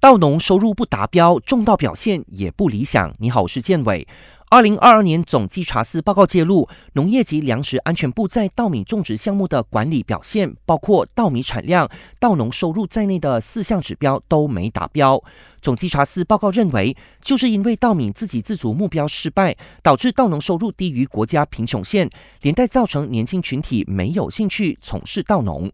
[0.00, 3.12] 稻农收入不达标，种稻表现也不理想。
[3.18, 4.06] 你好，我是建伟。
[4.48, 11.90] 二零二二年总稽查司报告揭露，农业及粮食安全部在稻米种植项目的管理表现，包括稻米产量、
[12.20, 15.20] 稻农收入在内的四项指标都没达标。
[15.60, 22.08] 总稽查司报告认为，就是因为稻米自给自足目标失败，导致稻农收入低于国家贫穷线，
[22.42, 25.72] 连带造成年轻群体没有兴趣从事稻农。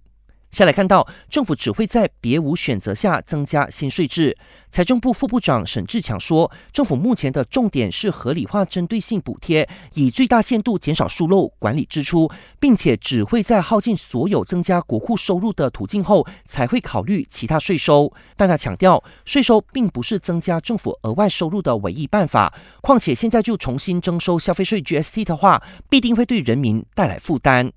[0.54, 4.36] 下来看到，政府只会在别无选择下增加新税制。
[4.70, 18.12] 财政部副部长沈志强说，政府目前的重点是合理化针对性补贴，以最大限度减少疏漏、管理支出，并且只会在耗尽所有增加国库收入的途径后，才会考虑其他税收。
[18.36, 22.52] 但他强调，税收并不是增加政府额外收入的唯一办法。
[22.80, 27.72] 况且现在就重新征收消费税 GST 的话，必定会对人民带来负担。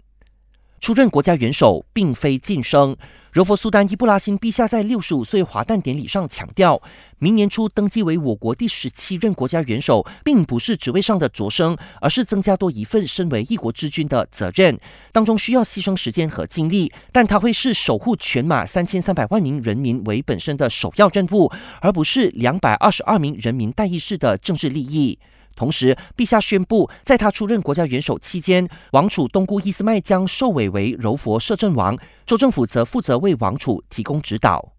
[0.80, 2.96] 出任国家元首并非晋升。
[3.32, 6.82] 柔佛苏丹伊布拉辛陛下在六十五岁华诞典礼上强调，
[7.20, 14.80] 明年初登基为我国第十七任国家元首，并不是职位上的擢升，而是增加多一份身为一国之君的责任，
[15.12, 21.52] 当中需要牺牲时间和精力，但他会是守护全马三千三百万名人民为本身的首要任务，
[21.82, 25.20] 而不是两百二十二名人民代议士的政治利益。
[25.58, 34.74] 同时，陛下宣布，在他出任国家元首期间，王储东姑伊斯麦将受委为柔佛摄政王，州政府则负责为王储提供指导。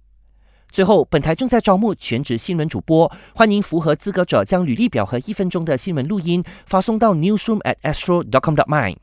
[0.70, 8.94] 最后，本台正在招募全职新闻主播，欢迎符合资格者将履历表和一分钟的新闻录音发送到 newsroom at astro dot com dot my。